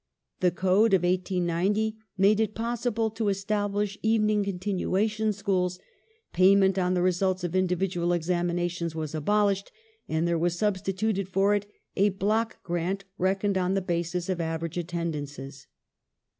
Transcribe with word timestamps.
The 0.39 0.49
Code 0.49 0.95
of 0.95 1.03
1890 1.03 1.95
made 2.17 2.39
it 2.39 2.55
possible 2.55 3.11
to 3.11 3.29
establish 3.29 3.99
evening 4.01 4.43
continuation 4.43 5.31
schools; 5.31 5.77
payment 6.33 6.79
on 6.79 6.95
the 6.95 7.03
results 7.03 7.43
of 7.43 7.55
individual 7.55 8.11
ex 8.11 8.25
aminations 8.27 8.95
was 8.95 9.13
abolished, 9.13 9.71
and 10.09 10.27
there 10.27 10.39
was 10.39 10.57
substituted 10.57 11.29
for 11.29 11.53
it 11.53 11.67
a" 11.95 12.09
block" 12.19 12.63
grant 12.63 13.03
reckoned 13.19 13.59
on 13.59 13.75
the 13.75 13.79
basis 13.79 14.27
of 14.27 14.41
average 14.41 14.75
attendances. 14.79 15.67